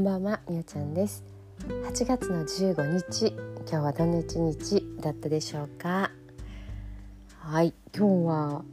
[0.00, 1.22] んばんはみおちゃんです。
[1.68, 3.36] 8月の15日
[3.70, 6.10] 今日はどんな一日だったでしょうか？
[7.38, 8.64] はい今日は、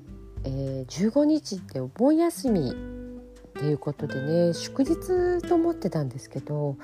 [0.45, 2.73] えー、15日ってお盆休みっ
[3.59, 6.77] ていうことでね祝日と思ってたんですけど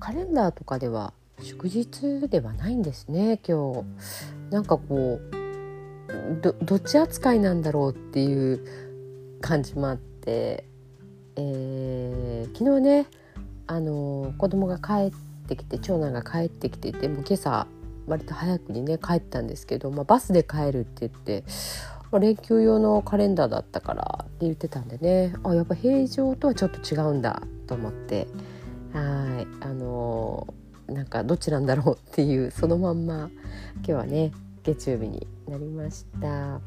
[0.00, 1.12] カレンダーとかでは
[1.42, 3.84] 祝日ではないんですね今日。
[4.50, 8.66] なんかこうどどっち扱いなんだろうっていう
[9.42, 10.64] 感じもあって、
[11.36, 13.06] えー、昨日ね
[13.66, 15.12] あの子供が帰っ
[15.48, 17.66] てきて長男が帰ってきててもう今朝
[18.06, 21.44] 割と早くにね帰ったんですけど、まあ、バスで帰るって言って、
[22.10, 25.34] まあ、連休用のカレンダーだったからって言ってたんでね。
[25.42, 28.26] あやっぱ平常とはちょっと違うんだと思って。
[28.92, 29.64] はい。
[29.64, 30.46] あの
[30.86, 33.30] なんかどっちなんだろうっていうそのまんま
[33.76, 36.60] 今日はね月曜日になりました。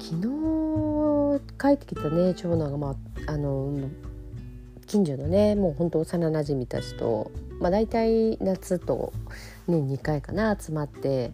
[0.00, 3.70] 昨日帰ってきたね長男が、まあ、あの
[4.94, 9.12] 近所のねもうほんと幼なじみたちと、まあ、大体夏と
[9.66, 11.32] 年2回かな集まって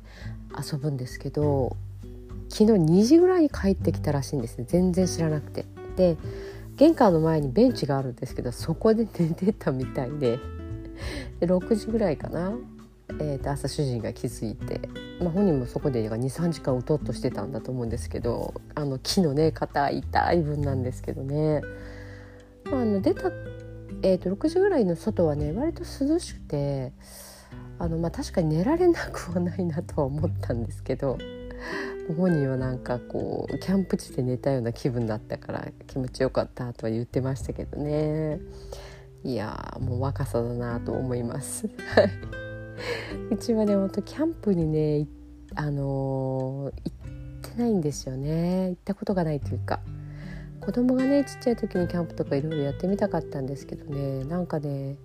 [0.57, 1.77] 遊ぶんですけど
[2.49, 5.67] 昨日2時ぐらいに帰ってきたらしいんですね全然知らなくて。
[5.97, 6.17] で
[6.77, 10.39] 玄関の前にベンチがあるんですけどそこで 寝てたみたいで
[11.39, 12.55] で6時ぐらいかな、
[13.21, 14.89] えー、と朝主人が気づいて、
[15.21, 21.61] まあ、本人もそこで23時間うとっとしてたんだと思うんですけどあの木のね硬い痛い分なんですけどね、
[22.73, 23.31] あの出た、
[24.03, 26.93] えーと、6時ぐらいの外はね割と涼しくて
[27.79, 31.19] あの、まあ、確かに寝られなくはないなとは思ったんですけど
[32.17, 38.41] 本人はなんかこうキャンプ地で寝たような気分だったから気持ちよかったとは言ってましたけどね。
[39.23, 41.69] いやもう若さだなと思います。
[43.31, 45.07] うちはねほんとキャンプにね
[45.55, 48.71] あのー、行ってないんですよね。
[48.71, 49.81] 行ったことがないというか。
[50.61, 54.25] 子供がねちっちゃい時にキャンプとかいろいろやってみたかったんですけどね。
[54.25, 54.97] なんかね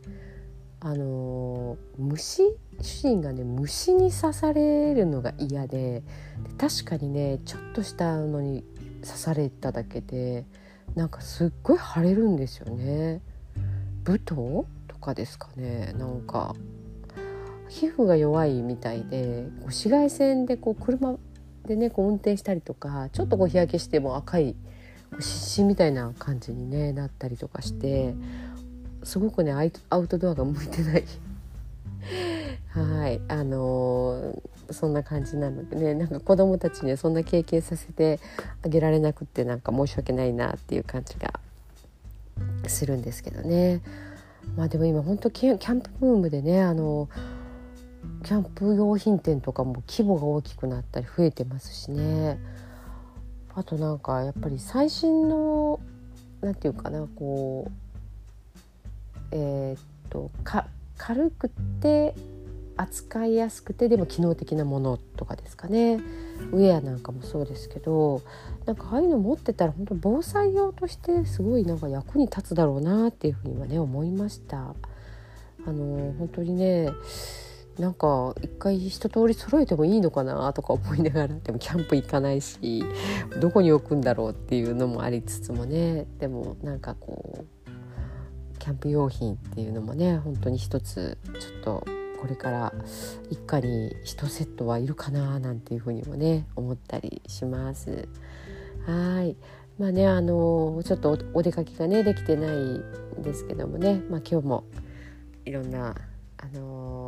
[0.79, 2.43] あの虫？
[2.81, 6.03] 主人がね虫に刺されるのが嫌で
[6.57, 8.63] 確かにねちょっとしたのに
[9.01, 10.45] 刺されただけで
[10.93, 13.21] なんかすっごい腫れるんですよね。
[14.03, 15.93] ブトとかですかね。
[15.97, 16.53] なんか
[17.69, 21.15] 皮膚が弱いみたいでこう紫外線でこう車
[21.65, 24.55] でねこう運転したりとかちょっとこう日焼けしても赤い
[25.19, 28.13] 湿疹みたいな感じに、ね、なったりとかして
[29.03, 29.53] すごくね
[29.89, 31.03] アウトドアが向いてない。
[32.69, 33.21] はい。
[33.29, 38.19] あのー、そんな感じなのでねなんか子供たちにそんな経験させて
[38.63, 41.39] あげられなくってなんか申し訳ないなっていう感じが
[42.67, 43.81] するんですけどね。
[44.55, 47.09] まあでも今本当キャンプブームでねあの
[48.23, 52.39] キャンプ用品店とかも規模が大きくなったり増えてますしね。
[53.55, 55.79] あとなんかやっぱり最新の
[56.41, 57.85] 何て言うかなこう
[59.31, 60.29] えー、っと
[60.97, 61.49] 軽く
[61.81, 62.13] て
[62.77, 65.95] 扱いやすくてでも機能的なものとかですかね
[66.51, 68.21] ウェアなんかもそうですけど
[68.65, 74.75] なんかああいうの持ってたら本当防災用としてすごいなんか役に立つだろうなっていうふうにはね思いました。
[75.67, 76.89] あの本当にね
[77.79, 82.83] なんか一回一通り揃えてもいいのかなとか思いながらでもキャンプ行かないし
[83.41, 86.05] どこに置くんだろうっていうのもありつつもね。
[86.19, 91.87] でもなんかこうキャンプ用品っていうのもね本当に一つちょっと
[92.21, 92.73] これから
[93.29, 98.07] 一家に1セットはいるかななんていうふうにもね思ったりします。
[98.85, 99.35] はい。
[99.77, 104.63] まあねあのちょっとお出かけがねできてないんですけどもね、まあ、今日も
[105.43, 105.93] いろんな
[106.37, 107.04] あの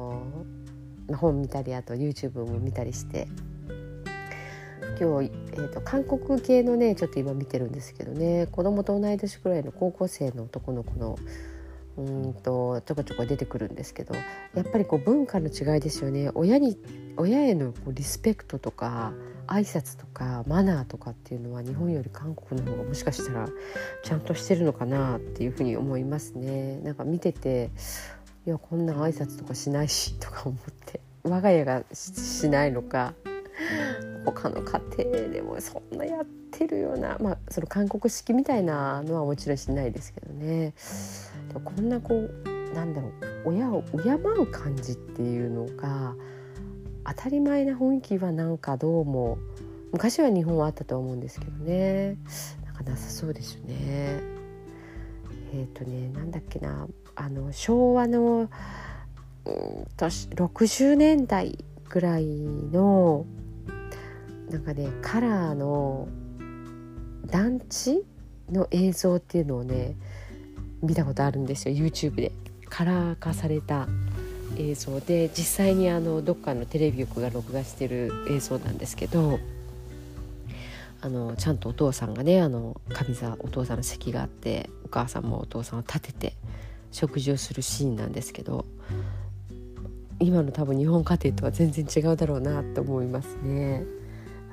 [1.08, 3.28] ー、本見たりあと YouTube も見たりして。
[5.00, 8.48] 今日、えーと、韓国系のねちょっと今見てるんですけどね。
[8.48, 11.18] 子供と同い年くらいの高校生の男の子の
[11.98, 14.16] うんとちょこちょこ出てくるんですけど。
[14.56, 16.32] やっぱりこう文化の違いですよね。
[16.34, 16.78] 親に
[17.18, 19.14] 親へのこうリスペクトとか
[19.48, 23.48] 挨拶とかマナーとかっていうのは日本より韓国の方がもしかしたら
[24.04, 26.80] ちゃんとしてるのかなっていうふうに思いますね。
[26.80, 27.72] なんか見てて
[28.48, 33.14] いやこんな挨拶とかしないしとか思って 我が家がしないのか
[34.24, 40.74] 他の家庭でもそんなやってるようなまあその韓国式みたいなのはもちろんしないですけどね。
[41.50, 43.12] でもこんなこうなんだろう
[43.50, 46.16] 親を敬う感じっていうのが
[47.06, 49.40] 当たり前な雰囲気はなんかどうも
[49.92, 52.18] 昔は日本はあったと思うんですけどね。
[52.64, 53.76] なんかなさそうですよね。
[55.52, 56.88] えっ、ー、とねなんだっけな。
[57.20, 58.50] あの昭和の、
[59.46, 61.58] うん、年60年代
[61.90, 63.26] ぐらいの
[64.52, 66.08] なんかねカラーの
[67.26, 68.06] 団地
[68.52, 69.96] の映像っていうのをね
[70.84, 72.32] 見たことあるんですよ YouTube で。
[72.70, 73.88] カラー化された
[74.58, 79.40] 映像で実際にあのどっかのテレビ局が録画してる映像なんですけど
[81.02, 86.34] あのちゃんとお父さんがねあの上座お父さんの席があってお母さんもお父さんを立てて
[86.92, 88.66] 食事をするシーンなんですけど
[90.20, 93.84] 今の多分日本家庭とは全然違うだろうなと思いますね。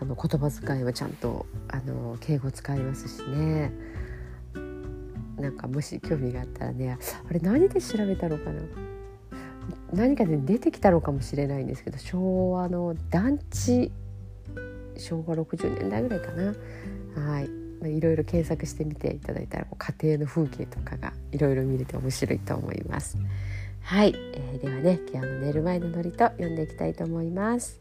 [0.01, 3.73] あの言葉遣いはちゃんとあの敬語使いますしね。
[5.39, 6.99] なんかもし興味があったらね
[7.29, 8.63] あれ何で調べたのかな？
[9.93, 13.91] 何かで出てきたのかもしれないんですけど昭和の団地
[14.97, 16.55] 昭和60年代ぐらいかな
[17.31, 17.49] はい
[17.89, 23.19] いろいろ検索してみていただいたら家庭の風景とかがいろいろ見れて面白いと思います。
[23.83, 27.81] はい、えー、ではね今日の寝る前のノリと読んでいきたいと思います。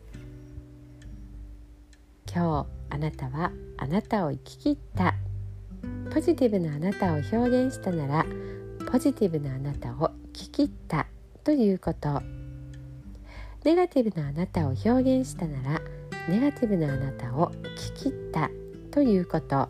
[2.34, 5.16] 今日あなたはあなたを生き切った。
[6.14, 8.26] ポジティブなあなたを表現したなら
[8.92, 11.08] ポジティブなあなたを生き切った
[11.44, 12.22] ということ。
[13.64, 15.82] ネガティブなあなたを表現したなら
[16.28, 18.50] ネガティブなあなたを生き切った
[18.92, 19.70] ということ。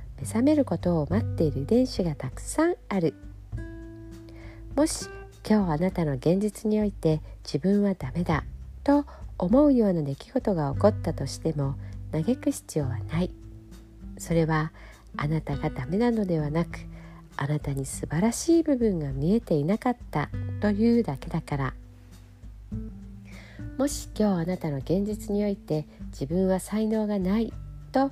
[0.21, 3.15] 目覚めることを待っている遺伝子がたくさんある。
[4.75, 5.07] もし
[5.47, 8.43] 今日あなたの現実において自分はダメだ
[8.83, 9.05] と
[9.39, 11.73] 思うような出来事が起こったとしても
[12.11, 13.31] 嘆く必要はない。
[14.19, 14.71] それは
[15.17, 16.77] あなたがダメなのではなく
[17.35, 20.29] あなたに素晴らしい部分が見えていなかった
[20.59, 21.73] というだけだから。
[23.79, 27.51] もし今日あなたの現実において自分は才能がない
[27.91, 28.11] と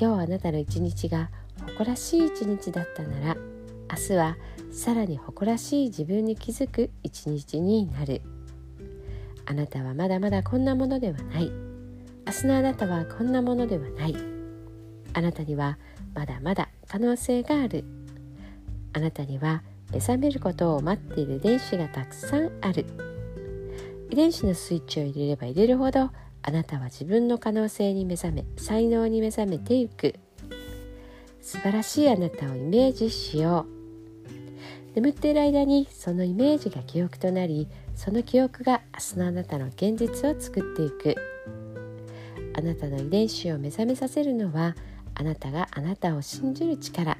[0.00, 1.28] 今日あなたの一日が
[1.66, 3.36] 誇らしい一日だったなら
[3.90, 4.36] 明日は
[4.70, 8.22] さらに誇らしい自分に気づく一日になる。
[9.44, 11.50] あなたはまだまだこんなものではない。
[12.26, 14.14] 明日のあなたはこんなものではない。
[15.14, 15.78] あなたには
[16.14, 17.84] まだまだ可能性がある。
[18.92, 22.86] あなたには目覚めることを待っている遺伝子がたくさんある。
[24.10, 26.10] 遺伝子のスイッチを入れれば入れるほど
[26.42, 30.14] あなたは自分の可能性に目覚め才能に目覚めていく。
[31.40, 33.66] 素晴らしいあなたをイメージしよ
[34.94, 34.94] う。
[34.94, 41.16] 眠っている間にそのイメージが記憶となりその記憶が明日のあなたの現実を作っていく。
[42.56, 44.74] あなたの遺伝子を目覚めさせるのは
[45.14, 47.16] あなたがあなたを信じる力。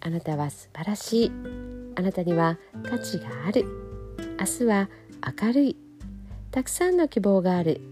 [0.00, 1.32] あなたは素晴らしい。
[1.96, 3.66] あなたには価値がある。
[4.38, 4.88] 明日は
[5.40, 5.76] 明るい。
[6.50, 7.91] たくさんの希望がある。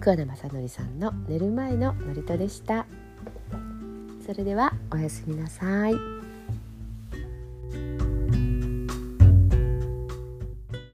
[0.00, 2.86] 桑名正則さんの寝る前のノリとでした
[4.24, 6.19] それではおやすみなさい。